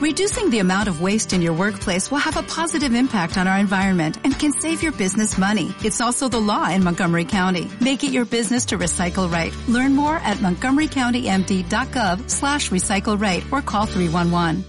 [0.00, 3.58] Reducing the amount of waste in your workplace will have a positive impact on our
[3.58, 5.74] environment and can save your business money.
[5.84, 7.70] It's also the law in Montgomery County.
[7.82, 9.52] Make it your business to recycle right.
[9.68, 14.64] Learn more at montgomerycountymd.gov slash recycle right or call 311.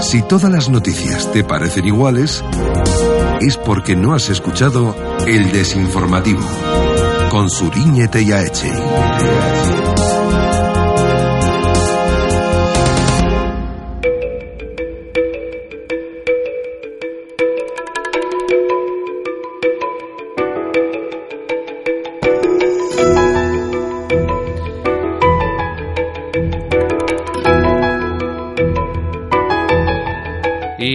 [0.00, 2.42] Si todas las noticias te parecen iguales,
[3.42, 4.96] es porque no has escuchado
[5.26, 6.40] El Desinformativo
[7.30, 8.72] con Suriñe Tellaeche.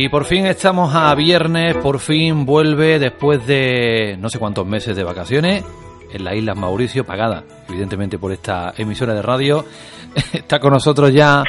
[0.09, 4.95] Y por fin estamos a viernes, por fin vuelve después de no sé cuántos meses
[4.95, 5.63] de vacaciones
[6.11, 9.65] en las Islas Mauricio, pagada evidentemente por esta emisora de radio.
[10.33, 11.43] Está con nosotros ya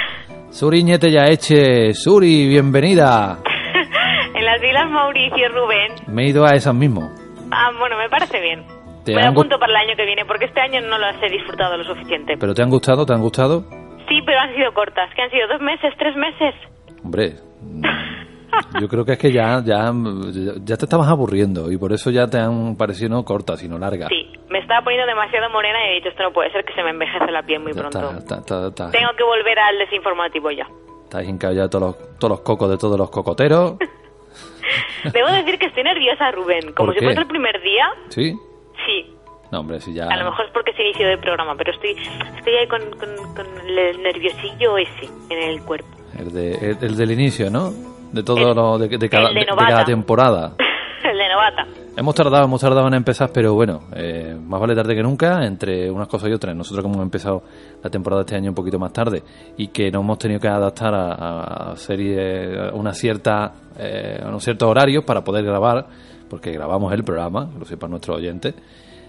[0.51, 1.95] Suriñete ya eche.
[1.95, 3.39] Suri, bienvenida.
[4.35, 5.95] en las Islas Mauricio, Rubén.
[6.09, 7.19] Me he ido a esas mismas.
[7.51, 8.67] Ah, bueno, me parece bien.
[9.07, 11.79] ¿Te Me apunto para el año que viene porque este año no las he disfrutado
[11.79, 12.37] lo suficiente.
[12.39, 13.07] ¿Pero te han gustado?
[13.07, 13.65] ¿Te han gustado?
[14.07, 15.09] Sí, pero han sido cortas.
[15.17, 15.49] ¿Qué han sido?
[15.49, 15.95] ¿Dos meses?
[15.97, 16.55] ¿Tres meses?
[17.03, 17.37] Hombre,
[18.81, 19.93] yo creo que es que ya, ya,
[20.65, 24.09] ya te estabas aburriendo y por eso ya te han parecido no cortas, sino largas.
[24.09, 26.83] Sí, me estaba poniendo demasiado morena y he dicho, esto no puede ser que se
[26.83, 28.19] me envejece la piel muy Ya pronto.
[28.19, 30.67] está, está, está, Tengo que volver al desinformativo ya.
[31.05, 33.77] estás hincado ya todos los, todos los cocos de todos los cocoteros.
[35.13, 36.73] Debo decir que estoy nerviosa, Rubén.
[36.75, 37.87] Como ¿Por si fuese el primer día.
[38.11, 38.35] ¿Sí?
[38.87, 39.15] Sí,
[39.51, 40.07] No, hombre, si ya...
[40.07, 41.91] a lo mejor es porque es inicio del programa, pero estoy,
[42.37, 45.89] estoy ahí con, con- con el nerviosillo ese en el cuerpo.
[46.19, 47.73] El, de, el, el del inicio, ¿no?
[48.13, 50.55] De todo El- lo de, de cada, de de- temporada.
[51.05, 51.67] el de novata.
[51.97, 55.91] Hemos tardado, hemos tardado en empezar, pero bueno, eh, más vale tarde que nunca, entre
[55.91, 56.55] unas cosas y otras.
[56.57, 57.43] Nosotros como hemos empezado
[57.83, 59.23] la temporada este año un poquito más tarde
[59.57, 64.29] y que nos hemos tenido que adaptar a, a serie, a una cierta, eh, a
[64.29, 65.87] unos ciertos horarios para poder grabar,
[66.29, 68.55] porque grabamos el programa, lo sepan nuestros oyentes.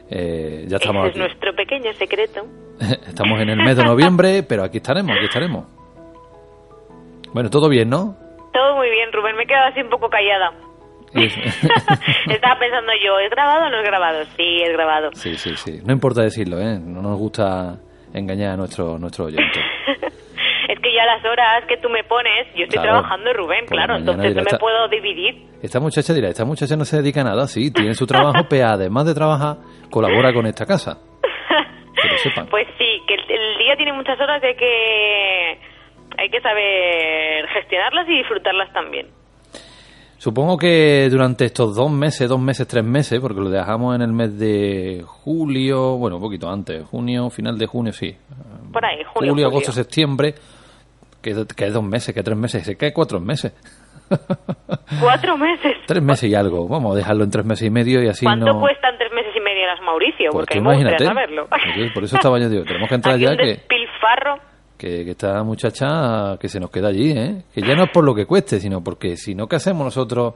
[0.10, 1.20] Eh, ya estamos Ese es aquí.
[1.20, 2.42] nuestro pequeño secreto.
[3.08, 5.66] Estamos en el mes de noviembre, pero aquí estaremos, aquí estaremos.
[7.34, 8.18] Bueno, todo bien, ¿no?
[9.52, 10.52] Quedado así un poco callada.
[11.14, 14.24] Estaba pensando yo, ¿es grabado o no es grabado?
[14.38, 15.10] Sí, es grabado.
[15.14, 15.80] Sí, sí, sí.
[15.86, 16.80] No importa decirlo, ¿eh?
[16.80, 17.80] No nos gusta
[18.14, 19.60] engañar a nuestro, nuestro oyente.
[20.70, 23.00] Es que ya las horas que tú me pones, yo estoy Claro.
[23.02, 25.44] trabajando, Rubén, claro, entonces no me puedo dividir.
[25.62, 28.68] Esta muchacha dirá, esta muchacha no se dedica a nada, sí, tiene su trabajo, pero
[28.68, 29.58] además de trabajar,
[29.90, 30.98] colabora con esta casa.
[32.02, 32.48] Que lo sepan.
[32.50, 35.60] Pues sí, que el, el día tiene muchas horas hay que,
[36.18, 39.08] hay que saber gestionarlas y disfrutarlas también.
[40.22, 44.14] Supongo que durante estos dos meses, dos meses, tres meses, porque lo dejamos en el
[44.14, 48.16] mes de julio, bueno, un poquito antes, junio, final de junio, sí.
[48.72, 49.48] Por ahí, julio, julio.
[49.48, 50.36] agosto, septiembre,
[51.24, 53.52] que, que dos meses, que tres meses, se cae cuatro meses.
[55.00, 55.74] Cuatro meses.
[55.88, 58.46] tres meses y algo, vamos a dejarlo en tres meses y medio y así ¿Cuánto
[58.46, 58.60] no...
[58.60, 60.30] cuestan tres meses y medio las Mauricio?
[60.32, 61.06] Pues Porque imagínate.
[61.06, 61.48] saberlo.
[61.48, 64.36] Por- Por eso estaba yo, digo, tenemos que entrar Aquí ya un que, despilfarro.
[64.82, 67.44] Que, que esta muchacha que se nos queda allí, ¿eh?
[67.54, 70.34] Que ya no es por lo que cueste, sino porque si no, ¿qué hacemos nosotros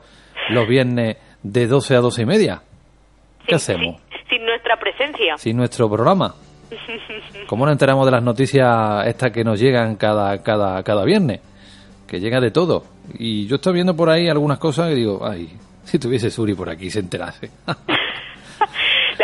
[0.50, 2.62] los viernes de 12 a 12 y media?
[3.48, 4.00] ¿Qué hacemos?
[4.12, 5.36] Sin, sin nuestra presencia.
[5.40, 6.36] Sin nuestro programa.
[7.48, 11.42] ¿Cómo nos enteramos de las noticias estas que nos llegan cada, cada, cada viernes?
[12.06, 12.84] Que llega de todo.
[13.18, 15.50] Y yo estoy viendo por ahí algunas cosas y digo, ay,
[15.86, 17.50] si tuviese Suri por aquí se enterase.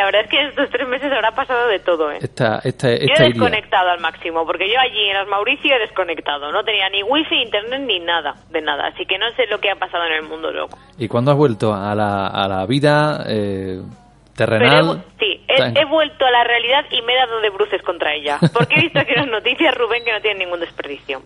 [0.01, 2.17] La verdad es que estos tres meses habrá pasado de todo, ¿eh?
[2.22, 6.51] esta, esta, Yo he desconectado al máximo, porque yo allí en los Mauricio he desconectado.
[6.51, 8.88] No tenía ni wifi, internet, ni nada, de nada.
[8.88, 10.75] Así que no sé lo que ha pasado en el mundo loco.
[10.97, 15.03] ¿Y cuándo has vuelto a la, a la vida eh, he, terrenal?
[15.19, 18.16] sí, he, Tan- he vuelto a la realidad y me he dado de bruces contra
[18.16, 18.39] ella.
[18.53, 21.22] Porque he visto aquí unas noticias, Rubén, que no tienen ningún desperdicio.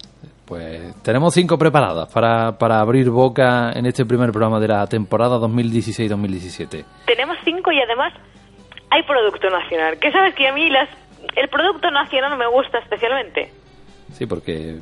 [0.46, 5.38] Pues tenemos cinco preparadas para, para abrir boca en este primer programa de la temporada
[5.40, 6.86] 2016-2017.
[7.08, 8.14] Tenemos cinco y además
[8.96, 10.00] hay producto nacional.
[10.00, 10.90] Que sabes que a mí las,
[11.36, 13.52] el producto nacional me gusta especialmente.
[14.14, 14.78] Sí, porque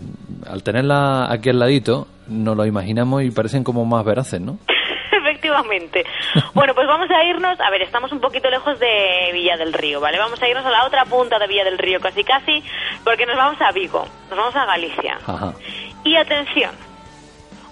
[0.48, 4.60] al tenerla aquí al ladito, nos lo imaginamos y parecen como más veraces, ¿no?
[5.12, 6.06] Efectivamente.
[6.54, 7.60] Bueno, pues vamos a irnos.
[7.60, 10.20] A ver, estamos un poquito lejos de Villa del Río, ¿vale?
[10.20, 12.64] Vamos a irnos a la otra punta de Villa del Río, casi casi,
[13.04, 15.18] porque nos vamos a Vigo, nos vamos a Galicia.
[15.26, 15.54] Ajá.
[16.04, 16.72] Y atención,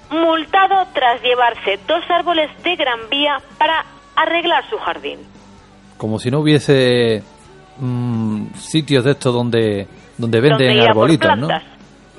[0.10, 5.20] multado tras llevarse dos árboles de Gran Vía para arreglar su jardín.
[6.02, 7.22] Como si no hubiese
[7.78, 9.88] mm, sitios de estos donde,
[10.18, 11.48] donde venden arbolitos, ¿no?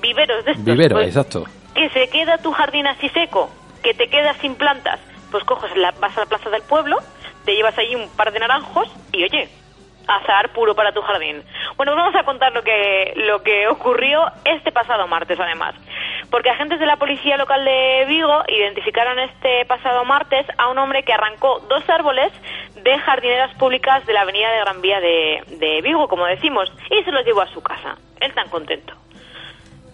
[0.01, 0.65] Viveros de estos.
[0.65, 1.45] Viveros, pues, exacto.
[1.75, 3.51] Que se queda tu jardín así seco,
[3.83, 5.01] que te quedas sin plantas.
[5.33, 6.99] Pues coges la, vas a la plaza del pueblo,
[7.45, 9.49] te llevas allí un par de naranjos y oye,
[10.07, 11.43] azar puro para tu jardín.
[11.77, 15.75] Bueno, vamos a contar lo que, lo que ocurrió este pasado martes, además.
[16.31, 21.03] Porque agentes de la policía local de Vigo identificaron este pasado martes a un hombre
[21.03, 22.33] que arrancó dos árboles
[22.83, 27.03] de jardineras públicas de la avenida de Gran Vía de, de Vigo, como decimos, y
[27.05, 27.97] se los llevó a su casa.
[28.21, 28.95] Él tan contento.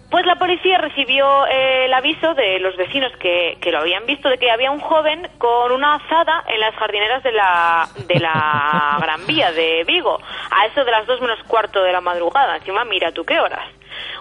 [0.09, 4.27] Pues la policía recibió eh, el aviso de los vecinos que, que, lo habían visto
[4.27, 8.97] de que había un joven con una azada en las jardineras de la, de la
[9.01, 10.19] Gran Vía de Vigo,
[10.49, 12.57] a eso de las dos menos cuarto de la madrugada.
[12.57, 13.67] Encima, mira tú qué horas.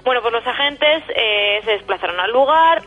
[0.04, 2.82] Bueno, pues los agentes eh, se desplazaron al lugar,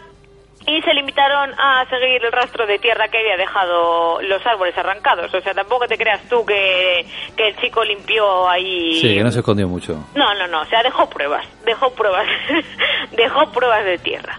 [0.68, 5.34] y se limitaron a seguir el rastro de tierra que había dejado los árboles arrancados.
[5.34, 7.06] O sea, tampoco te creas tú que,
[7.36, 9.00] que el chico limpió ahí.
[9.02, 9.98] Sí, que no se escondió mucho.
[10.16, 10.62] No, no, no.
[10.62, 11.46] O sea, dejó pruebas.
[11.66, 12.28] Dejó pruebas.
[13.12, 14.38] dejó pruebas de tierra.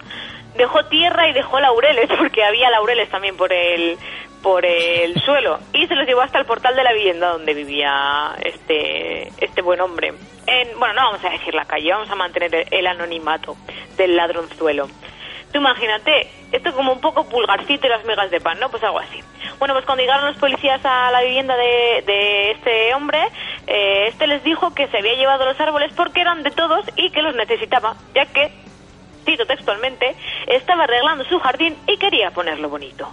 [0.57, 3.99] Dejó tierra y dejó laureles, porque había laureles también por el
[4.43, 8.35] por el suelo y se los llevó hasta el portal de la vivienda donde vivía
[8.45, 10.13] este este buen hombre.
[10.47, 13.57] En, bueno, no vamos a decir la calle, vamos a mantener el anonimato
[13.97, 14.89] del ladronzuelo.
[15.53, 18.71] Tú imagínate, esto como un poco pulgarcito y las migas de pan, ¿no?
[18.71, 19.21] Pues algo así.
[19.59, 23.19] Bueno, pues cuando llegaron los policías a la vivienda de, de este hombre,
[23.67, 27.11] eh, este les dijo que se había llevado los árboles porque eran de todos y
[27.11, 28.51] que los necesitaba, ya que,
[29.27, 30.17] cito textualmente,
[30.47, 33.09] estaba arreglando su jardín y quería ponerlo bonito.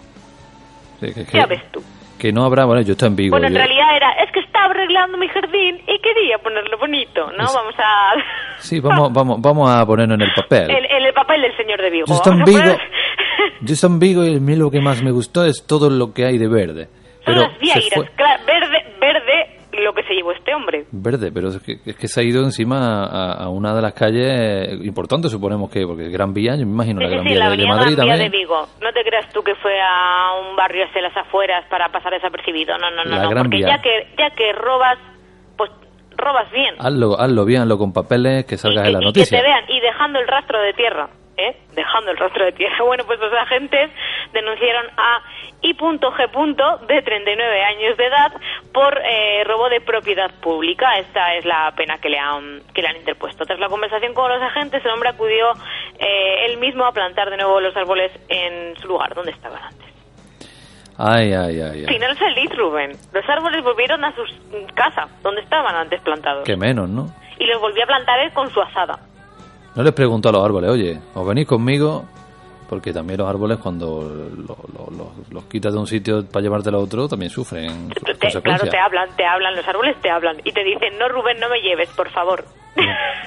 [1.02, 1.84] Sí, que, que, Ya ves tú.
[2.18, 3.32] que no habrá, bueno, yo estoy en Vigo.
[3.34, 7.32] Bueno, en yo- realidad era, es que estaba arreglando mi jardín y quería ponerlo bonito,
[7.38, 7.46] ¿no?
[7.46, 8.14] Es- Vamos a...
[8.60, 10.70] Sí, vamos, vamos, vamos a ponernos en el papel.
[10.70, 12.06] En, en el papel del señor de Vigo.
[12.08, 12.80] Yo estoy en Vigo, poner-
[13.62, 16.14] yo estoy en Vigo y a mí lo que más me gustó es todo lo
[16.14, 16.86] que hay de verde.
[16.86, 18.79] Son Pero las se vieiras, fue, claro, verde,
[19.84, 20.86] lo que se llevó este hombre.
[20.92, 23.94] verde, pero es que, es que se ha ido encima a, a una de las
[23.94, 27.30] calles importantes, suponemos que, porque Gran Vía, yo me imagino la Sí, sí, Gran sí,
[27.34, 28.32] Vía la de, de Madrid Gran Vía también.
[28.32, 28.68] de Vigo.
[28.82, 32.78] No te creas tú que fue a un barrio hacia las afueras para pasar desapercibido.
[32.78, 33.30] No, no, no, La no.
[33.30, 33.68] Gran Porque Vía.
[33.78, 34.98] ya que, ya que robas,
[35.58, 35.72] pues
[36.18, 36.76] robas bien.
[36.80, 39.38] Hazlo, hazlo bien, hazlo con papeles, que salgas en la y que noticia.
[39.40, 41.10] te vean y dejando el rastro de tierra.
[41.38, 41.56] ¿eh?
[41.74, 42.76] Dejando el rastro de tierra.
[42.86, 43.92] Bueno, pues los agentes
[44.34, 45.22] denunciaron a
[45.62, 46.88] I.G.
[46.88, 48.32] de 39 años de edad
[48.74, 50.98] por eh, robo de propiedad pública.
[51.00, 53.46] Esta es la pena que le han que le han interpuesto.
[53.46, 55.52] Tras la conversación con los agentes, el hombre acudió
[56.00, 59.90] eh, él mismo a plantar de nuevo los árboles en su lugar donde estaban antes.
[60.98, 61.94] Ay, ay, ay, ay.
[61.94, 62.92] Final feliz, Rubén.
[63.14, 64.22] Los árboles volvieron a su
[64.76, 66.44] casa, donde estaban antes plantados.
[66.44, 67.08] Que menos, ¿no?
[67.40, 69.00] Y los volvió a plantar él con su azada.
[69.76, 72.04] No les pregunto a los árboles, oye, os venís conmigo,
[72.70, 76.78] porque también los árboles cuando lo- lo- los- los quitas de un sitio para llevártelo
[76.78, 80.52] a otro también sufren Te- claro, te hablan, te hablan, los árboles te hablan y
[80.52, 82.46] te dicen, no, Rubén, no me lleves, por favor.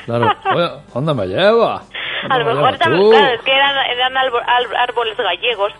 [0.06, 1.82] Claro, oye, ¿dónde me lleva?
[2.30, 5.72] A lo mejor también, claro, es que eran, eran árboles gallegos.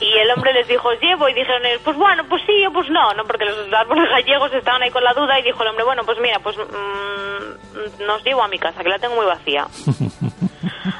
[0.00, 3.14] Y el hombre les dijo, os llevo, y dijeron, pues bueno, pues sí pues no,
[3.14, 3.24] ¿no?
[3.24, 6.18] Porque los árboles gallegos estaban ahí con la duda y dijo el hombre, bueno, pues
[6.20, 9.66] mira, pues mm, nos llevo a mi casa, que la tengo muy vacía.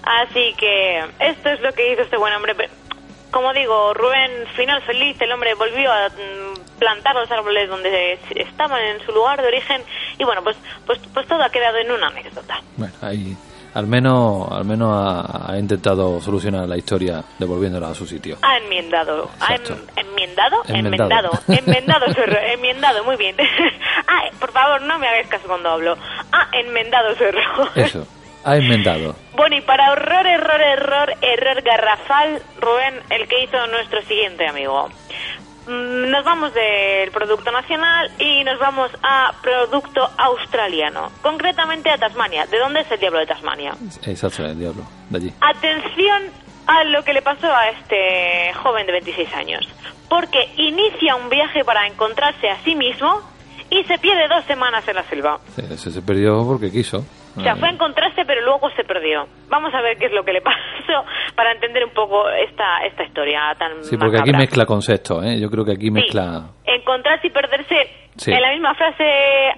[0.03, 2.55] Así que esto es lo que hizo este buen hombre.
[3.31, 8.83] Como digo, Rubén, final feliz, el hombre volvió a mm, plantar los árboles donde estaban
[8.83, 9.83] en su lugar de origen
[10.19, 10.57] y bueno, pues
[10.87, 12.61] pues pues todo ha quedado en una anécdota.
[12.77, 13.35] Bueno, ahí
[13.75, 18.37] al menos, al menos ha, ha intentado solucionar la historia devolviéndola a su sitio.
[18.43, 19.31] Ha enmendado.
[19.41, 19.73] ¿Ha Exacto.
[19.97, 20.63] em- enmendado?
[20.69, 21.31] Enmendado.
[21.31, 21.31] Enmendado.
[21.49, 22.39] Enmendado, su error.
[22.53, 23.35] Enmendado, muy bien.
[24.07, 25.97] ah, por favor, no me hagáis caso cuando hablo.
[26.33, 27.71] Ha enmendado su error.
[27.75, 28.07] Eso,
[28.45, 29.15] ha enmendado.
[29.35, 34.89] Bueno, y para horror, error, error, error garrafal, Rubén, el que hizo nuestro siguiente amigo.
[35.67, 42.47] Mm, Nos vamos del producto nacional y nos vamos a producto australiano, concretamente a Tasmania.
[42.47, 43.73] ¿De dónde es el diablo de Tasmania?
[44.05, 45.33] Exacto, el diablo, de allí.
[45.41, 46.23] Atención
[46.67, 49.69] a lo que le pasó a este joven de 26 años,
[50.09, 53.21] porque inicia un viaje para encontrarse a sí mismo
[53.71, 55.39] y se pierde dos semanas en la selva.
[55.57, 57.05] Sí, se perdió porque quiso.
[57.37, 59.27] O sea, fue a encontrarse, pero luego se perdió.
[59.49, 63.05] Vamos a ver qué es lo que le pasó para entender un poco esta, esta
[63.05, 64.39] historia tan Sí, porque aquí macabra.
[64.39, 65.41] mezcla conceptos, ¿eh?
[65.41, 66.43] Yo creo que aquí Sí, mezcla...
[66.65, 67.77] encontrarse y perderse
[68.17, 68.31] Sí.
[68.33, 69.05] en la misma frase,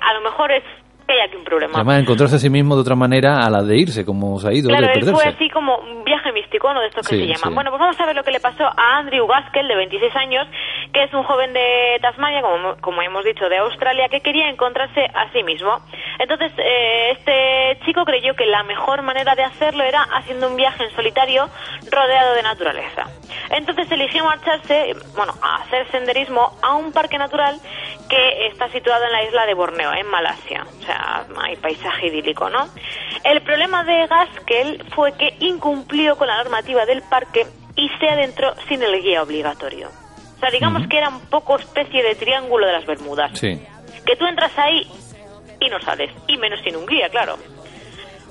[0.01, 0.63] a lo mejor es
[1.07, 1.73] que hay aquí un problema.
[1.75, 4.53] Además, encontrarse a sí mismo de otra manera a la de irse, como se ha
[4.55, 5.13] ido, Claro, él perderse.
[5.21, 6.31] fue así como un viaje
[6.71, 7.49] uno de estos que Sí, se llaman.
[7.51, 7.55] sí.
[7.55, 10.47] Bueno, pues vamos a ver lo que le pasó a Andrew Gaskell, de 26 años,
[10.93, 15.05] que es un joven de Tasmania, como, como hemos dicho, de Australia, que quería encontrarse
[15.15, 15.81] a sí mismo.
[16.19, 20.85] Entonces, eh, este chico creyó que la mejor manera de hacerlo era haciendo un viaje
[20.85, 21.49] en solitario
[21.91, 23.05] rodeado de naturaleza.
[23.51, 27.57] Entonces eligió marcharse, bueno, a hacer senderismo a un parque natural
[28.09, 30.65] que está situado en la isla de Borneo, en Malasia.
[30.81, 32.69] O sea, hay paisaje idílico, ¿no?
[33.25, 38.55] El problema de Gaskell fue que incumplió con la normativa del parque y se adentró
[38.69, 39.89] sin el guía obligatorio.
[40.37, 43.33] O sea, digamos que era un poco especie de triángulo de las Bermudas.
[43.39, 43.61] Sí.
[44.07, 44.87] que tú entras ahí
[45.61, 47.39] y no sales, y menos sin un guía, claro.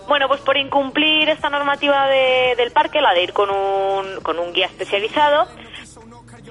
[0.07, 4.37] Bueno, pues por incumplir esta normativa de- del parque, la de ir con un, con
[4.39, 5.47] un guía especializado,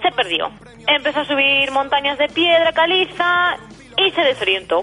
[0.02, 0.50] se perdió.
[0.88, 3.57] Empezó a subir montañas de piedra caliza
[3.97, 4.83] y se desorientó.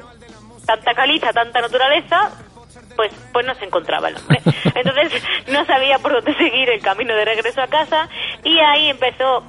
[0.65, 2.31] Tanta caliza, tanta naturaleza,
[2.99, 4.41] pues, pues no se encontraba el hombre.
[4.75, 8.09] Entonces no sabía por dónde seguir el camino de regreso a casa
[8.43, 9.41] y ahí empezó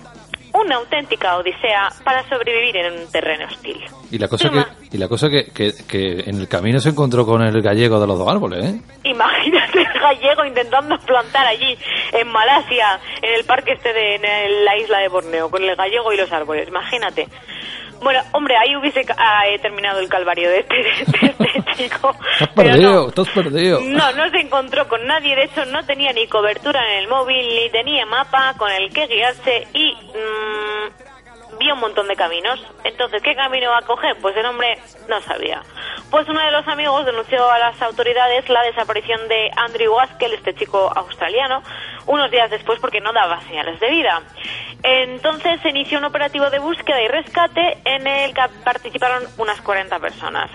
[0.53, 3.81] una auténtica odisea para sobrevivir en un terreno hostil.
[4.13, 7.27] Y la cosa que, y la cosa que, que, que en el camino se encontró
[7.27, 8.81] con el gallego de los dos árboles, ¿eh?
[9.05, 11.77] Imagínate el gallego intentando plantar allí
[12.13, 15.75] en Malasia, en el parque este de en el- la isla de Borneo, con el
[15.75, 16.69] gallego y los árboles.
[16.69, 17.27] Imagínate.
[18.03, 20.75] Bueno, hombre, ahí hubiese eh, terminado el calvario de este,
[21.39, 22.15] de este chico.
[22.33, 23.09] Estás perdido, no.
[23.09, 23.81] estás perdido.
[23.81, 27.47] No, no se encontró con nadie, de hecho no tenía ni cobertura en el móvil,
[27.55, 31.10] ni tenía mapa con el que guiarse y mm,
[31.61, 32.59] vio un montón de caminos.
[32.83, 34.17] Entonces, ¿qué camino va a coger?
[34.21, 35.63] Pues el hombre no sabía.
[36.11, 40.55] Pues uno de los amigos denunció a las autoridades la desaparición de Andrew Gaskell, este
[40.55, 41.63] chico australiano,
[42.07, 44.23] unos días después porque no daba señales de vida.
[44.83, 49.99] Entonces se inició un operativo de búsqueda y rescate en el que participaron unas 40
[49.99, 50.51] personas.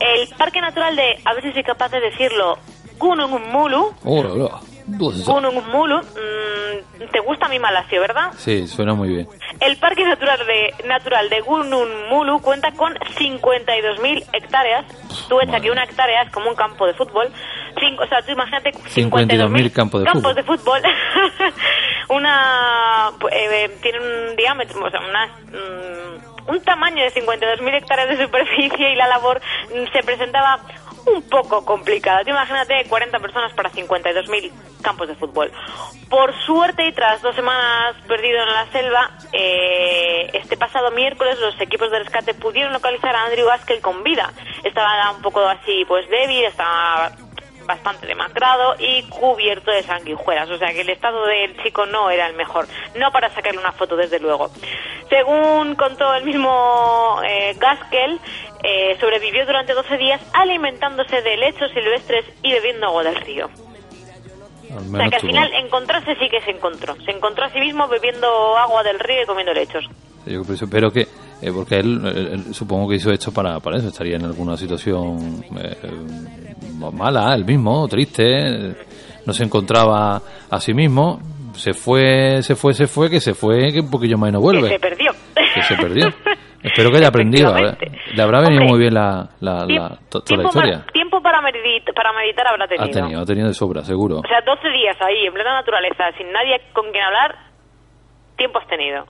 [0.00, 2.58] El Parque Natural de, a ver si soy capaz de decirlo,
[2.98, 4.60] Gunung Mulu, Oh.
[4.98, 5.24] Pues.
[5.24, 8.32] Gunung Mulu, mm, te gusta mi Malasia, ¿verdad?
[8.36, 9.28] Sí, suena muy bien.
[9.60, 14.84] El Parque Natural de, natural de Gunung Mulu cuenta con 52.000 hectáreas.
[15.28, 17.28] Tú echa que una hectárea es como un campo de fútbol.
[17.78, 20.80] Cinco, o sea, tú imagínate 52.000 campos de campos de fútbol.
[22.08, 27.74] una pu- eh, eh, tiene un diámetro, o sea, una, mm, un tamaño de 52.000
[27.76, 29.40] hectáreas de superficie y la labor
[29.70, 30.60] mm, se presentaba
[31.14, 32.22] un poco complicada.
[32.26, 35.52] Imagínate 40 personas para 52.000 campos de fútbol.
[36.08, 41.60] Por suerte y tras dos semanas perdido en la selva, eh, este pasado miércoles los
[41.60, 44.32] equipos de rescate pudieron localizar a Andrew Gaskell con vida.
[44.64, 47.12] Estaba un poco así, pues débil, estaba
[47.68, 50.48] bastante demacrado y cubierto de sanguijuelas.
[50.50, 52.66] O sea que el estado del chico no era el mejor.
[52.96, 54.50] No para sacarle una foto, desde luego.
[55.10, 58.18] Según contó el mismo eh, Gaskell,
[58.64, 63.48] eh, sobrevivió durante 12 días alimentándose de lechos silvestres y bebiendo agua del río.
[64.74, 66.94] O sea que al tuvo- final encontrarse sí que se encontró.
[67.04, 69.84] Se encontró a sí mismo bebiendo agua del río y comiendo lechos.
[70.26, 71.06] Yo espero que,
[71.42, 74.56] eh, porque él, él- él supongo que hizo esto para, para eso, estaría en alguna
[74.56, 75.76] situación eh,
[76.92, 78.24] mala, él mismo, triste,
[78.70, 78.74] eh,
[79.26, 81.20] no se encontraba a sí mismo,
[81.54, 84.38] se fue, se fue, se fue, que se fue, que un poquillo más y no
[84.38, 84.68] Que vuelve.
[84.68, 85.12] se perdió.
[85.54, 86.08] Que se perdió.
[86.62, 87.50] Espero que haya aprendido.
[87.56, 88.14] Efectivamente.
[88.14, 90.86] Le habrá venido Hombre, muy bien la, la, toda la historia.
[90.92, 92.84] tiempo para, medit- para meditar habrá tenido.
[92.84, 94.18] Ha tenido, ha tenido de sobra, seguro.
[94.18, 97.36] O sea, 12 días ahí, en plena naturaleza, sin nadie con quien hablar,
[98.36, 99.04] tiempo has tenido.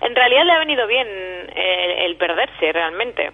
[0.00, 3.30] En realidad le ha venido bien eh, el perderse, realmente.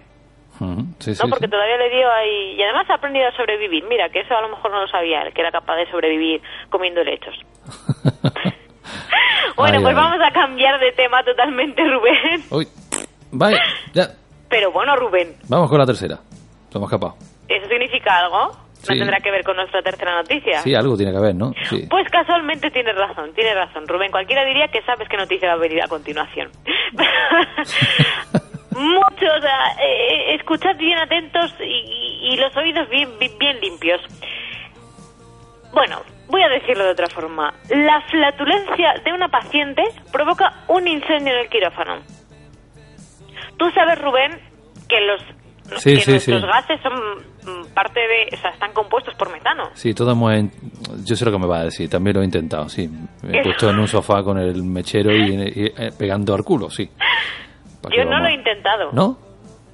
[0.57, 0.85] Sí, ¿no?
[0.99, 1.51] sí, Porque sí.
[1.51, 2.55] todavía le dio ahí...
[2.55, 3.83] Y además ha aprendido a sobrevivir.
[3.85, 6.41] Mira, que eso a lo mejor no lo sabía él, que era capaz de sobrevivir
[6.69, 7.35] comiendo lechos.
[9.55, 10.03] Bueno, Ay, pues ay.
[10.03, 12.43] vamos a cambiar de tema totalmente, Rubén.
[12.49, 12.67] Uy,
[13.31, 13.61] vaya,
[13.93, 14.07] ya.
[14.49, 16.15] Pero bueno, Rubén, Vamos con la tercera.
[16.73, 17.15] Ha escapado.
[17.47, 18.51] ¿eso significa algo?
[18.83, 18.93] Sí.
[18.93, 20.59] ¿No tendrá que ver con nuestra tercera noticia?
[20.59, 21.53] Sí, algo tiene que ver, ¿no?
[21.69, 21.87] Sí.
[21.89, 24.11] Pues casualmente tienes razón, tienes razón, Rubén.
[24.11, 26.49] Cualquiera diría que sabes qué noticia va a venir a continuación.
[28.71, 34.01] Muchos, ah, eh, escuchad bien atentos y, y- y los oídos bien, bien, bien limpios.
[35.71, 37.53] Bueno, voy a decirlo de otra forma.
[37.69, 42.01] La flatulencia de una paciente provoca un incendio en el quirófano.
[43.57, 44.39] Tú sabes, Rubén,
[44.89, 45.21] que los
[45.81, 46.93] Sí, que nuestros gases son
[47.73, 49.69] parte de, o sea, están compuestos por metano.
[49.73, 50.51] Sí, todo en-
[51.03, 52.87] Yo sé lo que me va a decir, también lo he intentado, sí.
[53.21, 53.49] Me he Eso.
[53.49, 56.89] puesto en un sofá con el mechero y, y, eh, pegando al culo, sí.
[57.81, 58.91] ¿Pa' qué Yo no lo he intentado.
[58.93, 59.17] ¿No?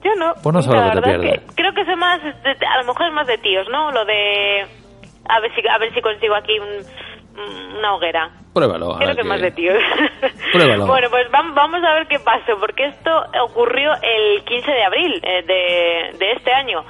[0.03, 0.33] Yo no.
[0.41, 1.51] Pues no sabes lo que te es pierdes.
[1.55, 3.91] creo que es más, de- a lo mejor es más de tíos, ¿no?
[3.91, 4.61] Lo de
[5.27, 8.31] a ver si a ver si consigo aquí un- una hoguera.
[8.53, 8.95] Pruébalo.
[8.97, 9.75] Creo que qué- más de tíos.
[10.53, 10.87] Pruébalo.
[10.87, 13.11] Bueno, pues vam- vamos a ver qué pasó, porque esto
[13.43, 16.83] ocurrió el 15 de abril eh, de, de este año.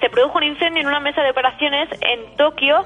[0.00, 2.84] Se produjo un incendio en una mesa de operaciones en Tokio,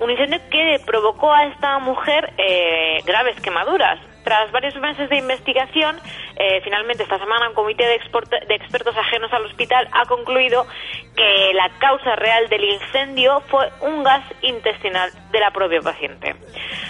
[0.00, 3.98] un incendio que provocó a esta mujer eh, graves quemaduras.
[4.24, 6.00] Tras varios meses de investigación,
[6.36, 8.00] eh, finalmente esta semana un comité de,
[8.48, 10.66] de expertos ajenos al hospital ha concluido
[11.14, 16.34] que la causa real del incendio fue un gas intestinal de la propia paciente.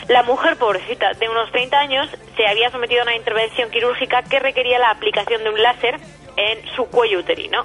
[0.09, 4.39] La mujer, pobrecita, de unos 30 años, se había sometido a una intervención quirúrgica que
[4.39, 5.97] requería la aplicación de un láser
[6.37, 7.65] en su cuello uterino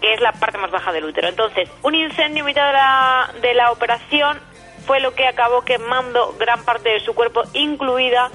[0.00, 1.28] que es la parte más baja del útero.
[1.28, 4.38] Entonces, un incendio en mitad de la, de la operación
[4.86, 8.30] fue lo que acabó quemando gran parte de su cuerpo, incluida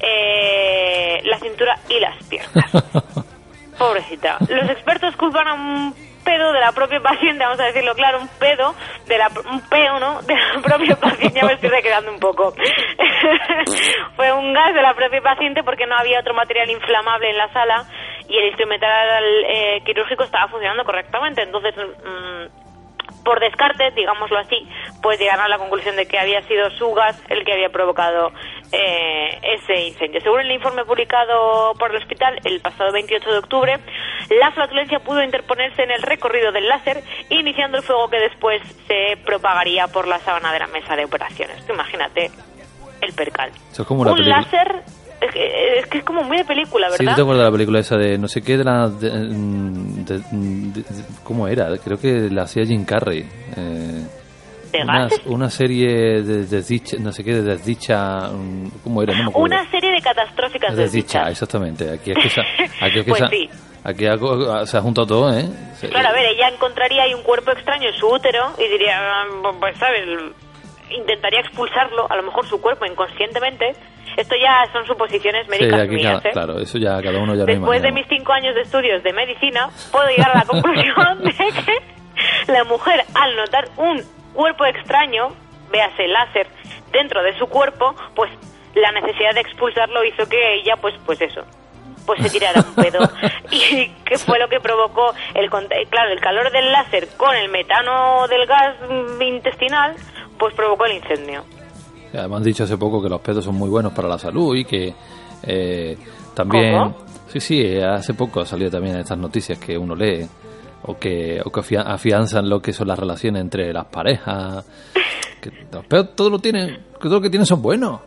[0.00, 2.70] eh, la cintura y las piernas.
[3.78, 4.38] Pobrecita.
[4.48, 5.94] Los expertos culpan a un
[6.24, 8.74] pedo de la propia paciente, vamos a decirlo claro, un pedo,
[9.06, 10.20] de la, un peo, ¿no?
[10.22, 12.54] De la propia paciente, ya me estoy recreando un poco.
[14.16, 17.52] Fue un gas de la propia paciente porque no había otro material inflamable en la
[17.52, 17.86] sala
[18.28, 21.42] y el instrumental eh, quirúrgico estaba funcionando correctamente.
[21.42, 22.68] Entonces, mm,
[23.24, 24.66] por descarte, digámoslo así,
[25.02, 28.32] pues llegaron a la conclusión de que había sido su gas el que había provocado
[28.72, 30.20] eh, ese incendio.
[30.20, 33.78] Según el informe publicado por el hospital el pasado 28 de octubre,
[34.30, 39.16] la flatulencia pudo interponerse en el recorrido del láser, iniciando el fuego que después se
[39.24, 41.68] propagaría por la sábana de la mesa de operaciones.
[41.68, 42.30] Imagínate
[43.00, 43.52] el percal.
[43.78, 44.82] Un láser
[45.20, 46.98] es que, es que, es como muy de película, ¿verdad?
[46.98, 48.90] Sí, te acuerdas de la película esa de no sé qué de la...
[51.24, 51.76] ¿Cómo era?
[51.78, 53.28] Creo que la hacía Jim Carrey.
[53.56, 54.06] Eh,
[54.82, 58.30] una, una, serie de desdicha, no sé qué, de desdicha,
[58.84, 59.14] ¿cómo era?
[59.22, 61.28] No una serie de catastróficas de desdicha.
[61.30, 61.90] exactamente.
[61.90, 62.40] Aquí es que,
[62.80, 63.48] aquí es que pues sí.
[63.82, 64.04] aquí
[64.66, 65.48] se ha juntado todo, ¿eh?
[65.80, 69.24] Claro, a ver, ella encontraría ahí un cuerpo extraño en su útero y diría, ah,
[69.58, 70.02] pues, ¿sabes?
[70.90, 73.74] Intentaría expulsarlo, a lo mejor su cuerpo inconscientemente,
[74.16, 76.30] esto ya son suposiciones médicas mías, ¿eh?
[76.32, 79.68] Claro, eso ya cada uno ya Después de mis cinco años de estudios de medicina,
[79.92, 84.02] puedo llegar a la conclusión de que la mujer, al notar un
[84.34, 85.28] cuerpo extraño,
[85.70, 86.48] véase láser,
[86.90, 88.30] dentro de su cuerpo, pues
[88.74, 91.44] la necesidad de expulsarlo hizo que ella, pues, pues eso,
[92.08, 93.00] pues se tirara un pedo.
[93.50, 98.26] y que fue lo que provocó el claro el calor del láser con el metano
[98.26, 98.76] del gas
[99.20, 99.94] intestinal
[100.38, 101.44] pues provocó el incendio
[102.14, 104.64] Además, han dicho hace poco que los pedos son muy buenos para la salud y
[104.64, 104.94] que
[105.42, 105.96] eh,
[106.34, 106.94] también.
[107.26, 110.26] Sí, sí, hace poco ha salido también estas noticias que uno lee
[110.84, 114.64] o que, o que afianzan lo que son las relaciones entre las parejas.
[115.42, 118.00] Que los pedos todo lo tienen, que todo lo que tienen son buenos.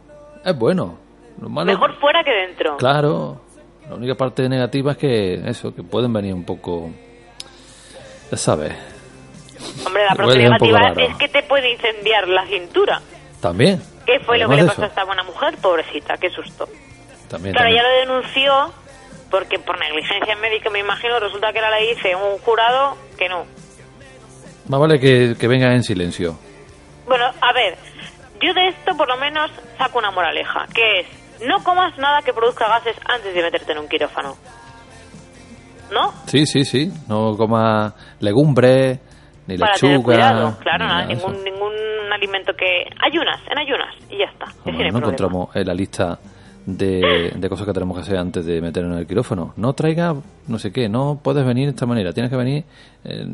[0.44, 0.98] Es bueno.
[1.38, 2.78] Mejor fuera que dentro.
[2.78, 3.42] Claro.
[3.92, 6.90] La única parte negativa es que eso, que pueden venir un poco.
[8.32, 8.74] Ya sabes.
[9.86, 13.02] Hombre, la parte negativa es que te puede incendiar la cintura.
[13.42, 13.82] También.
[14.06, 15.58] ¿Qué fue lo que le pasó a esta buena mujer?
[15.62, 16.70] Pobrecita, qué susto.
[17.28, 18.74] También, claro, ya lo denunció
[19.30, 23.46] porque por negligencia médica, me imagino, resulta que ahora le dice un jurado que no.
[24.70, 26.40] Más vale que, que venga en silencio.
[27.08, 27.78] Bueno, a ver,
[28.42, 31.08] yo de esto por lo menos saco una moraleja, que es,
[31.48, 34.36] no comas nada que produzca gases antes de meterte en un quirófano.
[35.92, 36.12] ¿No?
[36.26, 36.92] Sí, sí, sí.
[37.08, 39.00] No comas legumbres,
[39.48, 40.58] ni Para lechuga.
[40.60, 41.74] claro, ningún, ningún
[42.14, 42.86] alimento que...
[43.04, 44.46] Ayunas, en ayunas, y ya está.
[44.72, 46.18] no, encontramos en la lista
[46.66, 49.54] de, de, cosas que tenemos que hacer antes de meternos en el quirófano.
[49.58, 50.14] No traiga
[50.48, 52.66] no sé qué, no puedes venir de esta manera, tienes que venir
[53.04, 53.26] eh,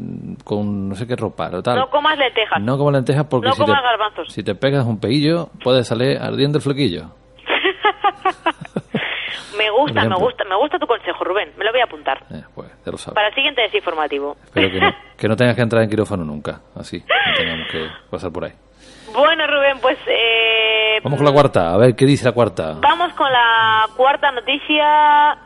[0.43, 1.78] con no sé qué ropa o tal.
[1.78, 2.62] No comas lentejas.
[2.62, 4.34] No comas lentejas porque no si, te, garbanzos.
[4.34, 7.12] si te pegas un peillo puede salir ardiendo el flequillo.
[9.57, 11.51] Me gusta, me gusta, me gusta tu consejo, Rubén.
[11.57, 12.19] Me lo voy a apuntar.
[12.31, 13.15] Eh, pues, ya lo sabes.
[13.15, 14.37] Para el siguiente desinformativo.
[14.43, 17.87] Espero que no, que no tengas que entrar en quirófano nunca, así, no tengamos que
[18.09, 18.53] pasar por ahí.
[19.13, 19.97] Bueno, Rubén, pues...
[20.05, 22.77] Eh, vamos con la cuarta, a ver, ¿qué dice la cuarta?
[22.81, 25.37] Vamos con la cuarta noticia.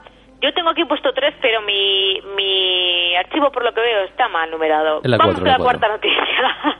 [0.42, 4.50] Yo tengo aquí puesto tres, pero mi, mi archivo, por lo que veo, está mal
[4.50, 5.02] numerado.
[5.04, 6.18] vamos con la, cuarta noticia.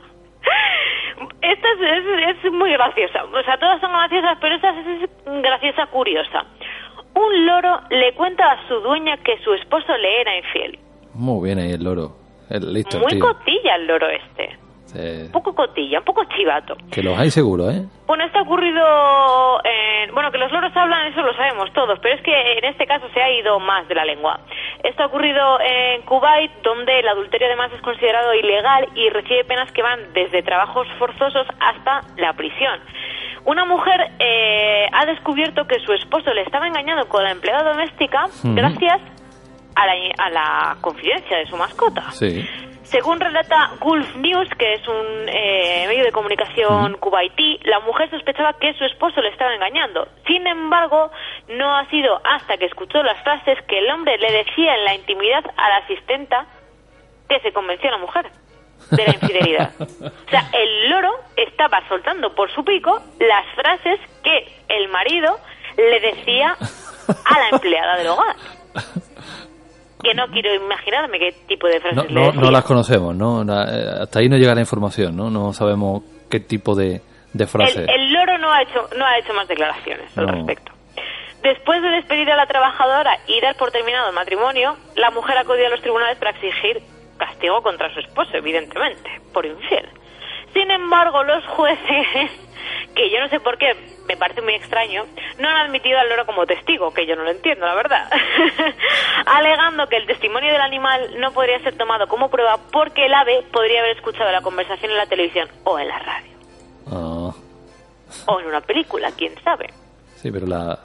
[1.62, 3.24] esta es, es, muy graciosa.
[3.24, 5.10] O sea, todas son graciosas, pero esta es
[5.42, 6.44] graciosa, curiosa.
[7.14, 10.78] Un loro le cuenta a su dueña que su esposo le era infiel.
[11.14, 12.16] Muy bien ahí el loro.
[12.48, 14.61] El, listo, muy cotilla el loro este.
[14.94, 16.76] Un poco cotilla, un poco chivato.
[16.90, 17.82] Que los hay seguro, ¿eh?
[18.06, 18.82] Bueno, esto ha ocurrido...
[19.64, 22.86] En, bueno, que los loros hablan, eso lo sabemos todos, pero es que en este
[22.86, 24.40] caso se ha ido más de la lengua.
[24.82, 29.70] Esto ha ocurrido en Kuwait, donde el adulterio además es considerado ilegal y recibe penas
[29.72, 32.80] que van desde trabajos forzosos hasta la prisión.
[33.44, 38.26] Una mujer eh, ha descubierto que su esposo le estaba engañando con la empleada doméstica
[38.44, 39.00] gracias
[39.74, 42.10] a la, a la confidencia de su mascota.
[42.12, 42.46] Sí.
[42.92, 48.52] Según relata Gulf News, que es un eh, medio de comunicación kuwaití, la mujer sospechaba
[48.58, 50.06] que su esposo le estaba engañando.
[50.26, 51.10] Sin embargo,
[51.48, 54.94] no ha sido hasta que escuchó las frases que el hombre le decía en la
[54.94, 56.44] intimidad a la asistenta
[57.30, 58.26] que se convenció a la mujer
[58.90, 59.70] de la infidelidad.
[59.80, 65.38] O sea, el loro estaba soltando por su pico las frases que el marido
[65.78, 66.58] le decía
[67.24, 68.36] a la empleada del hogar
[70.02, 73.40] que no quiero imaginarme qué tipo de frases no, no, las conocemos, ¿no?
[73.40, 75.30] Hasta ahí no llega la información, ¿no?
[75.30, 77.00] No sabemos qué tipo de,
[77.32, 77.86] de frases.
[77.88, 80.72] El, loro no ha hecho no ha hecho más declaraciones al respecto.
[81.42, 85.66] Después de despedir a la trabajadora y dar por terminado el matrimonio, la mujer acudió
[85.66, 86.80] a los tribunales para exigir
[87.18, 89.88] castigo contra su esposo, evidentemente, por infiel.
[90.52, 92.06] Sin embargo, los jueces
[92.94, 93.74] que yo no sé por qué,
[94.06, 95.04] me parece muy extraño,
[95.38, 98.10] no han admitido al loro como testigo, que yo no lo entiendo, la verdad,
[99.26, 103.42] alegando que el testimonio del animal no podría ser tomado como prueba porque el ave
[103.52, 106.32] podría haber escuchado la conversación en la televisión o en la radio.
[106.90, 107.30] Ah,
[108.26, 109.70] O en una película, quién sabe.
[110.16, 110.78] sí, pero la,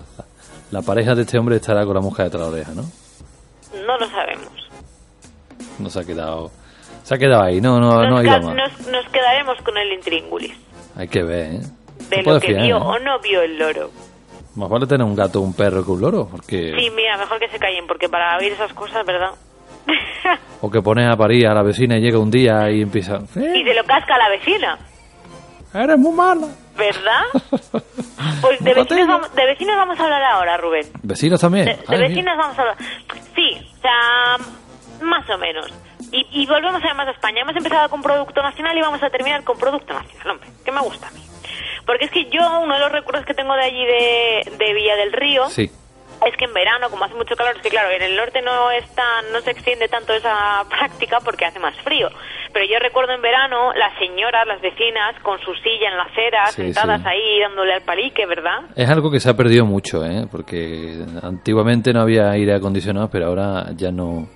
[0.72, 2.84] la pareja de este hombre estará con la mujer detrás de la oreja, ¿no?
[3.86, 4.70] No lo sabemos.
[5.80, 6.52] No se ha quedado...
[7.08, 8.56] Se ha quedado ahí, no, no, no ha Nos, ido más.
[8.56, 10.54] nos- nos quedaremos con el intríngulis
[10.98, 11.60] Hay que ver, ¿eh?
[12.10, 12.82] de No lo que fiar, vio ¿eh?
[12.84, 13.90] o no vio el loro.
[14.56, 16.74] Más vale tener un gato o un perro que un loro, porque...
[16.78, 19.32] Sí, mira, mejor que se callen, porque para oír esas cosas, ¿verdad?
[20.62, 23.20] O que pones a parir a la vecina y llega un día y empieza...
[23.36, 24.78] y "Eh, se lo casca a la vecina,
[25.74, 26.48] eres muy mala.
[26.76, 27.22] ¿verdad?
[28.42, 30.86] Pues de vecinos, vamos, de vecinos vamos a hablar ahora, Rubén.
[31.04, 31.66] ¿Vecinos también?
[31.66, 32.08] De, de Ay, mira.
[32.10, 32.78] vecinos vamos a hablar.
[33.36, 34.38] Sí, o sea,
[35.06, 35.74] más o menos.
[36.12, 37.42] Y, y volvemos además a España.
[37.42, 40.82] Hemos empezado con Producto Nacional y vamos a terminar con Producto Nacional, hombre, que me
[40.82, 41.22] gusta a mí.
[41.86, 44.96] Porque es que yo, uno de los recuerdos que tengo de allí de, de Villa
[44.98, 45.70] del Río, Sí.
[46.26, 48.72] es que en verano, como hace mucho calor, es que claro, en el norte no
[48.72, 52.10] es tan- no se extiende tanto esa práctica porque hace más frío.
[52.54, 56.46] Pero yo recuerdo en verano las señoras, las vecinas, con su silla en la acera,
[56.48, 57.08] Sí, sentadas sí.
[57.08, 58.60] ahí dándole al palique, ¿verdad?
[58.76, 60.26] Es algo que se ha perdido mucho, ¿eh?
[60.32, 64.28] Porque antiguamente no había aire acondicionado, pero ahora ya no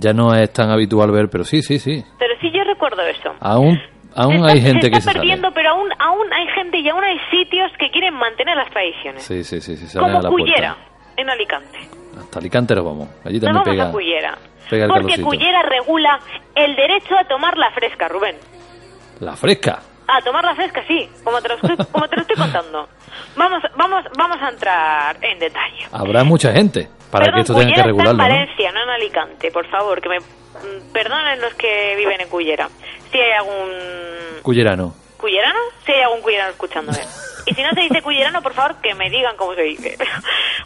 [0.00, 2.04] ya no es tan habitual ver, pero sí, sí, sí.
[2.18, 3.34] Pero sí yo recuerdo eso.
[3.40, 3.80] Aún
[4.14, 5.54] aún está, hay gente se que está se perdiendo, sale.
[5.54, 9.22] pero aún, aún hay gente y aún hay sitios que quieren mantener las tradiciones.
[9.22, 11.20] Sí, sí, sí, sí, como a la Cullera, puerta.
[11.20, 11.78] en Alicante.
[12.18, 13.08] Hasta Alicante nos vamos.
[13.24, 14.38] Allí Nos también vamos pega a Cullera.
[14.70, 15.28] pega Porque calorcito.
[15.28, 16.20] Cullera regula
[16.54, 18.36] el derecho a tomar la fresca, Rubén.
[19.20, 19.80] la fresca.
[20.08, 22.88] A tomar la fresca, sí, como te lo estoy, como te lo estoy contando.
[23.36, 25.86] Vamos, vamos, vamos a entrar en detalle.
[25.92, 28.34] Habrá mucha gente para Perdón, que esto tenga que regularlo, está en ¿no?
[28.38, 32.68] Valencia, no en Alicante, por favor, que me mm, perdonen los que viven en Cullera.
[33.10, 34.94] Si hay algún Cullerano.
[35.16, 35.58] ¿Cullerano?
[35.84, 36.98] Si hay algún cullerano escuchándome.
[37.46, 39.96] Y si no se dice cullerano, por favor, que me digan cómo se dice.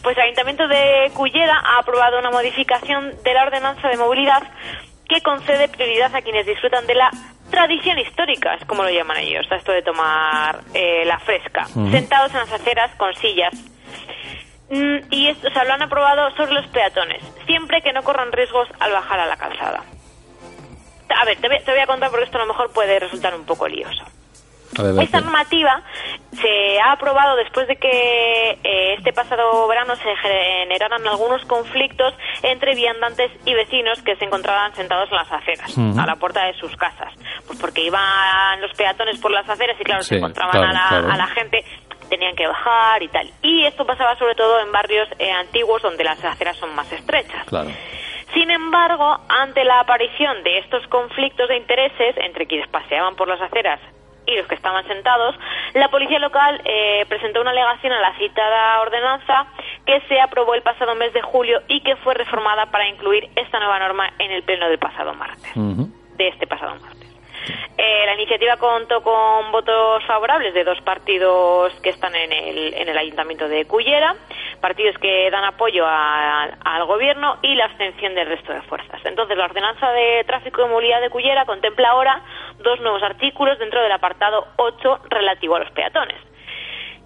[0.03, 4.43] Pues el Ayuntamiento de Cullera ha aprobado una modificación de la ordenanza de movilidad
[5.07, 7.11] que concede prioridad a quienes disfrutan de la
[7.51, 11.91] tradición histórica, es como lo llaman ellos, a esto de tomar eh, la fresca, Ujú.
[11.91, 13.53] sentados en las aceras con sillas.
[14.71, 18.31] Mm, y esto, o sea, lo han aprobado sobre los peatones, siempre que no corran
[18.33, 19.83] riesgos al bajar a la calzada.
[21.19, 23.35] A ver, te voy, te voy a contar porque esto a lo mejor puede resultar
[23.35, 24.05] un poco lioso.
[24.79, 25.83] Ver, Esta normativa
[26.41, 32.77] se ha aprobado después de que eh, este pasado verano se generaran algunos conflictos entre
[32.77, 36.75] viandantes y vecinos que se encontraban sentados en las aceras, a la puerta de sus
[36.77, 37.13] casas.
[37.49, 40.73] Pues porque iban los peatones por las aceras y claro, Sí, se encontraban claro, a,
[40.73, 41.11] la, claro.
[41.13, 41.65] a la gente,
[42.11, 43.31] tenían que bajar y tal.
[43.43, 47.47] Y esto pasaba sobre todo en barrios eh, antiguos donde las aceras son más estrechas.
[47.47, 47.71] Claro.
[48.35, 53.41] Sin embargo, ante la aparición de estos conflictos de intereses entre quienes paseaban por las
[53.41, 53.81] aceras
[54.27, 55.35] y los que estaban sentados,
[55.75, 59.47] la policía local eh, presentó una alegación a la citada ordenanza
[59.85, 63.59] que se aprobó el pasado mes de julio y que fue reformada para incluir esta
[63.59, 67.10] nueva norma en el pleno del pasado martes, de este pasado martes.
[67.77, 72.89] Eh, la iniciativa contó con votos favorables de dos partidos que están en el, en
[72.89, 74.15] el ayuntamiento de Cullera,
[74.61, 79.01] partidos que dan apoyo al gobierno y la abstención del resto de fuerzas.
[79.05, 82.23] Entonces, la ordenanza de tráfico y movilidad de Cullera contempla ahora
[82.59, 86.17] dos nuevos artículos dentro del apartado 8 relativo a los peatones.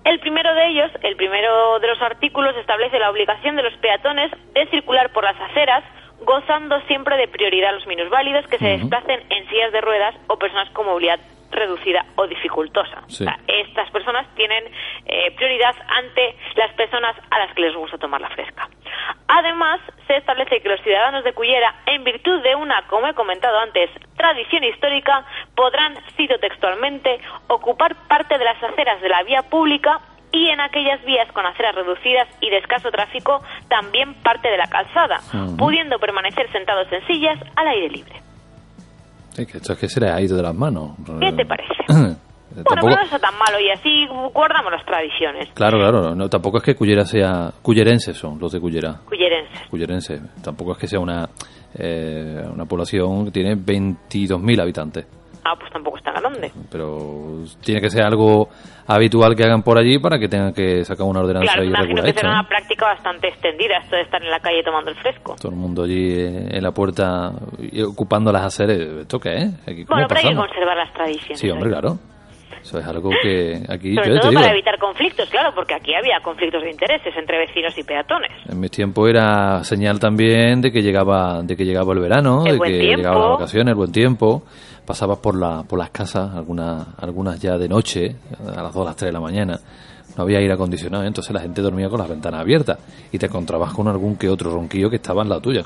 [0.05, 4.31] El primero de ellos, el primero de los artículos, establece la obligación de los peatones
[4.53, 5.83] de circular por las aceras,
[6.21, 10.37] gozando siempre de prioridad a los minusválidos que se desplacen en sillas de ruedas o
[10.39, 13.03] personas con movilidad reducida o dificultosa.
[13.07, 13.25] Sí.
[13.25, 14.65] O sea, estas personas tienen
[15.07, 18.69] eh, prioridad ante las personas a las que les gusta tomar la fresca.
[19.29, 23.59] Además, se establece que los ciudadanos de Cullera, en virtud de una, como he comentado
[23.59, 25.25] antes, tradición histórica,
[25.55, 30.01] podrán, cito textualmente, ocupar parte de las aceras de la vía pública
[30.35, 34.67] y en aquellas vías con aceras reducidas y de escaso tráfico también parte de la
[34.67, 35.21] calzada,
[35.57, 38.15] pudiendo permanecer sentados en sillas al aire libre.
[39.31, 40.91] Sí, que esto es que se le ha ido de las manos.
[41.21, 41.75] ¿Qué te parece?
[42.55, 46.59] Bueno, pero no está tan malo y así guardamos las tradiciones Claro, claro, no, tampoco
[46.59, 47.51] es que Cullera sea...
[47.61, 49.01] Cullerenses son los de Cullera.
[49.07, 49.67] cullerenses.
[49.69, 50.21] Cullerenses.
[50.41, 51.29] Tampoco es que sea una,
[51.77, 55.05] eh, una población que tiene 22.000 habitantes.
[55.47, 56.51] Ah, pues tampoco está grande.
[56.71, 58.49] Pero tiene que ser algo
[58.87, 62.05] habitual que hagan por allí para que tengan que sacar una ordenanza Claro, imagino regular
[62.15, 62.41] que será ¿no?
[62.41, 65.37] una práctica bastante extendida esto de estar en la calle tomando el fresco.
[65.41, 68.79] Todo el mundo allí eh, en la puerta y ocupando las aceras.
[68.79, 69.55] ¿Esto qué es?
[69.69, 70.47] Aquí, ¿Cómo Bueno, pero hay que pasamos?
[70.49, 71.39] conservar las tradiciones.
[71.41, 71.73] Sí, hombre, ¿eh?
[71.73, 71.99] claro.
[72.63, 75.93] Eso es algo que aquí Sobre yo todo digo, para evitar conflictos, claro, porque aquí
[75.95, 78.31] había conflictos de intereses entre vecinos y peatones.
[78.49, 82.59] en mis tiempos era señal también de que llegaba de que llegaba el verano, El
[82.59, 82.97] de que tiempo.
[82.97, 84.45] llegaban las vacaciones, el buen tiempo,
[84.85, 88.85] pasabas por, la, por las casas, algunas, algunas ya de noche, a las 2, a
[88.91, 89.61] las 3 de la mañana,
[90.17, 92.79] no había aire acondicionado, entonces la gente dormía con las ventanas abiertas
[93.11, 95.63] y te encontrabas con algún que otro ronquillo que estaba en la tuya.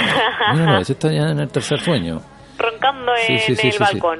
[0.54, 2.20] Mira, ese está ya en el tercer sueño.
[2.58, 4.18] Roncando en el balcón.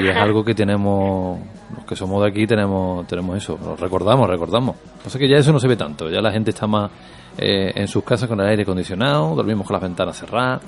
[0.00, 1.40] Y es algo que tenemos,
[1.74, 4.76] los que somos de aquí tenemos tenemos eso, lo recordamos, recordamos.
[5.02, 6.90] Pasa que ya eso no se ve tanto, ya la gente está más
[7.36, 10.62] eh, en sus casas con el aire acondicionado, dormimos con las ventanas cerradas,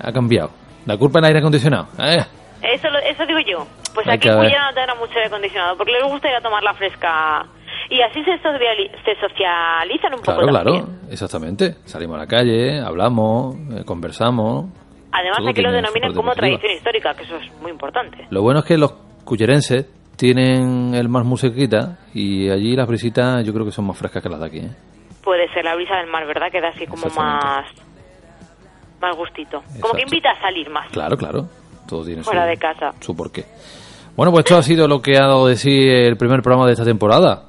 [0.00, 0.50] ha cambiado.
[0.86, 1.88] La culpa es el aire acondicionado.
[1.98, 2.24] ¿eh?
[2.62, 3.66] Eso, eso digo yo.
[3.94, 6.62] Pues aquí en ya no tendrá mucho aire acondicionado, porque les gusta ir a tomar
[6.62, 7.46] la fresca
[7.90, 10.38] y así se, se socializan un poco.
[10.38, 11.76] Claro, claro, exactamente.
[11.84, 14.66] Salimos a la calle, hablamos, eh, conversamos.
[15.10, 18.26] Además, aquí lo denominan como tradición histórica, que eso es muy importante.
[18.30, 18.92] Lo bueno es que los
[19.24, 23.96] cuyerenses tienen el mar muy cerquita y allí las brisitas yo creo que son más
[23.96, 24.58] frescas que las de aquí.
[24.58, 24.70] ¿eh?
[25.22, 26.50] Puede ser la brisa del mar, ¿verdad?
[26.50, 27.64] Queda así como más
[29.00, 29.62] más gustito.
[29.80, 30.90] Como que invita a salir más.
[30.90, 31.48] Claro, claro.
[31.88, 32.92] Todo tiene Fuera de casa.
[33.00, 33.46] su porqué.
[34.14, 36.72] Bueno, pues esto ha sido lo que ha dado de sí el primer programa de
[36.72, 37.44] esta temporada.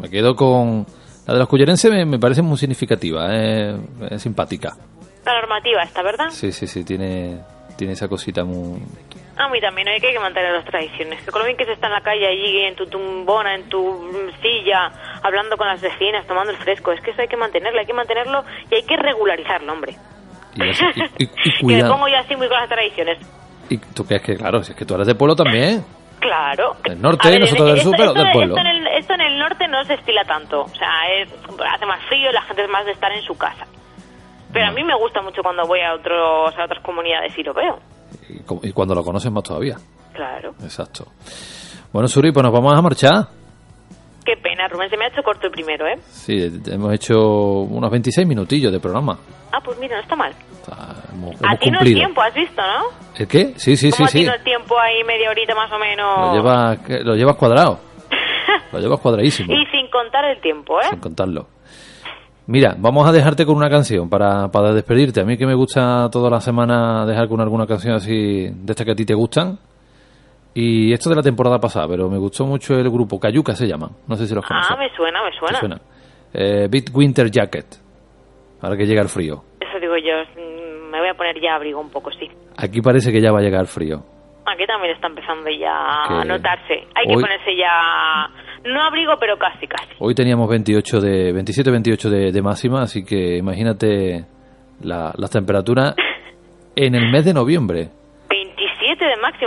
[0.00, 0.86] Me quedo con...
[1.26, 4.76] La de los cuyerenses me, parece muy significativa, es, simpática.
[5.26, 6.30] La normativa está, ¿verdad?
[6.30, 7.40] Sí, sí, sí, tiene,
[7.76, 8.80] tiene esa cosita muy...
[9.36, 11.22] A mí también hay que mantener las tradiciones.
[11.22, 13.68] Que con lo bien que se está en la calle allí, en tu tumbona, en
[13.68, 14.10] tu
[14.42, 14.90] silla,
[15.22, 17.94] hablando con las vecinas, tomando el fresco, es que eso hay que mantenerlo, hay que
[17.94, 19.96] mantenerlo y hay que regularizarlo, hombre.
[20.54, 23.18] Y, y, me pongo yo así muy con las tradiciones.
[23.68, 25.84] ¿Y tú crees que, claro, si es que tú eres de pueblo también?
[26.20, 26.76] Claro.
[26.84, 28.56] Del norte, nosotros del sur, pero del pueblo.
[28.56, 30.62] Esto en, el, esto en, el, norte no se estila tanto.
[30.62, 30.88] O sea,
[31.74, 33.66] hace más frío y la gente es más de estar en su casa.
[34.52, 37.52] Pero a mí me gusta mucho cuando voy a, otros, a otras comunidades y lo
[37.52, 37.78] veo.
[38.62, 39.76] Y, cuando lo conoces más todavía.
[40.14, 40.54] Claro.
[40.62, 41.06] Exacto.
[41.92, 43.28] Bueno, Suri, pues nos vamos a marchar.
[44.28, 45.96] Qué pena, Rubén, se me ha hecho corto el primero, ¿eh?
[46.06, 47.16] Sí, hemos hecho
[47.62, 49.18] unos 26 minutillos de programa.
[49.50, 50.34] Ah, pues mira, no está mal.
[51.14, 52.88] hemos, a ti no el tiempo, has visto, ¿no?
[53.16, 53.54] ¿El qué?
[53.56, 54.06] Sí, sí, sí.
[54.06, 54.26] sí.
[54.26, 56.26] el tiempo ahí media horita más o menos?
[56.26, 57.80] Lo llevas, lo llevas cuadrado.
[58.72, 59.50] lo llevas cuadradísimo.
[59.50, 60.88] Y sin contar el tiempo, ¿eh?
[60.90, 61.46] Sin contarlo.
[62.48, 65.22] Mira, vamos a dejarte con una canción para, para despedirte.
[65.22, 68.84] A mí que me gusta toda la semana dejar con alguna canción así de estas
[68.84, 69.58] que a ti te gustan.
[70.60, 73.90] Y esto de la temporada pasada, pero me gustó mucho el grupo Cayuca se llama.
[74.08, 74.68] No sé si los conoces.
[74.68, 75.58] Ah, me suena, me suena.
[75.60, 75.80] suena?
[76.34, 77.66] Eh, Beat Winter Jacket.
[78.60, 79.40] Ahora que llega el frío.
[79.60, 82.28] Eso digo yo, mm, me voy a poner ya abrigo un poco, sí.
[82.56, 84.02] Aquí parece que ya va a llegar el frío.
[84.46, 86.74] Aquí también está empezando ya a notarse.
[86.92, 88.28] Hay que ponerse ya,
[88.64, 89.94] no abrigo, pero casi, casi.
[90.00, 94.24] Hoy teníamos 28 de, 27, 28 de, de máxima, así que imagínate
[94.82, 95.94] la, las temperaturas
[96.74, 97.90] en el mes de noviembre.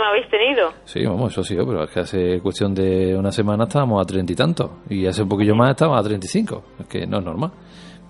[0.00, 0.72] máxima habéis tenido.
[0.84, 4.32] Sí, vamos, eso sí, pero es que hace cuestión de una semana estábamos a treinta
[4.32, 4.78] y tanto.
[4.88, 6.64] Y hace un poquillo más estábamos a 35.
[6.80, 7.52] Es que no es normal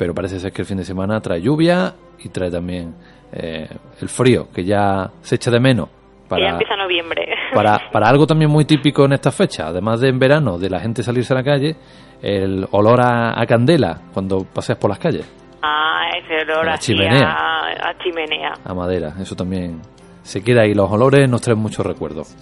[0.03, 2.93] pero parece ser que el fin de semana trae lluvia y trae también
[3.33, 3.69] eh,
[4.01, 5.89] el frío, que ya se echa de menos.
[6.29, 7.35] Para, ya empieza noviembre.
[7.55, 10.81] Para, para algo también muy típico en esta fecha, además de en verano, de la
[10.81, 11.77] gente salirse a la calle,
[12.23, 15.31] el olor a, candela cuando paseas por las calles.
[15.63, 17.31] Ah, ese olor a chimenea.
[17.31, 18.55] A, chimenea.
[18.65, 19.83] A madera, eso también
[20.23, 20.75] se queda ahí.
[20.75, 22.35] Los olores nos traen muchos recuerdos.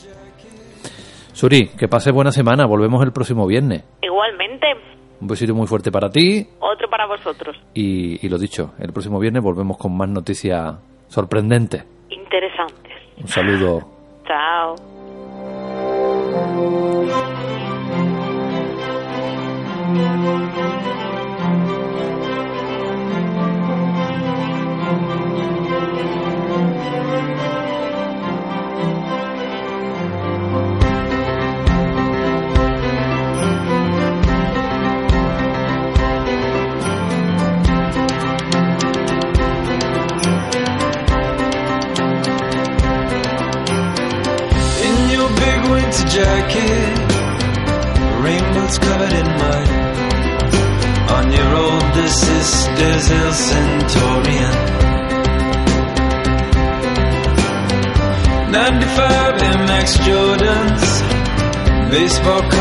[1.33, 2.67] Suri, que pases buena semana.
[2.67, 3.85] Volvemos el próximo viernes.
[4.03, 4.67] Igualmente.
[5.21, 6.47] Un besito muy fuerte para ti.
[6.59, 7.57] Otro para vosotros.
[7.75, 10.77] Y, y lo dicho, el próximo viernes volvemos con más noticias
[11.09, 11.85] sorprendentes.
[12.09, 12.93] Interesantes.
[13.19, 13.89] Un saludo.
[14.27, 14.77] Chao.
[62.23, 62.60] spoke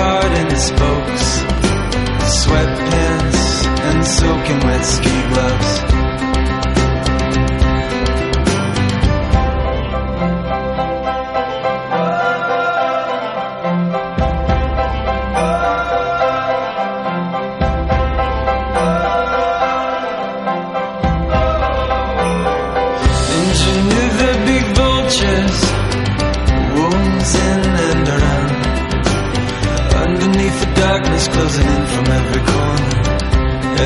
[31.50, 33.00] comes in from every corner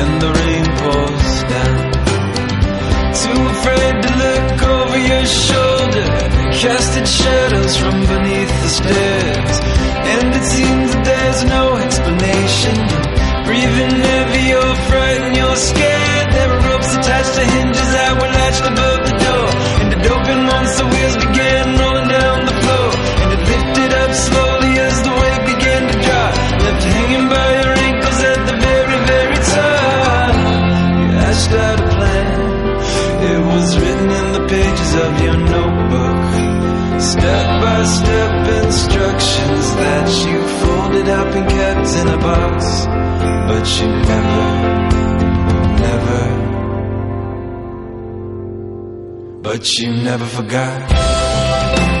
[0.00, 1.92] and the rain pours down.
[3.22, 6.10] Too afraid to look over your shoulder,
[6.52, 9.56] casted shadows from beneath the stairs.
[10.12, 12.76] And it seems that there's no explanation.
[13.46, 16.32] Breathing heavy, you're frightened, you're scared.
[16.32, 17.73] There are ropes attached to him.
[39.80, 42.86] That you folded up and kept in a box.
[43.48, 44.48] But you never,
[45.86, 46.24] never,
[49.42, 51.93] but you never forgot.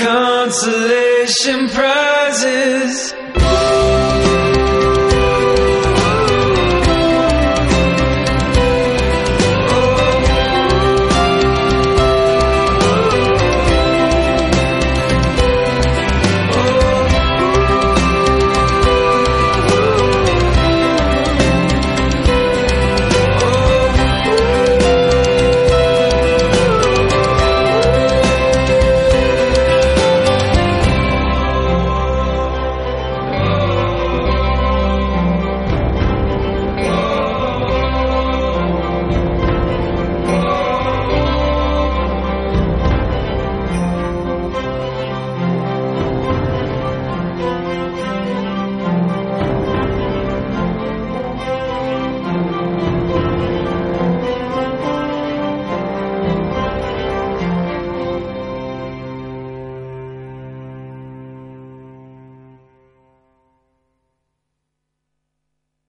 [0.00, 3.12] Consolation prizes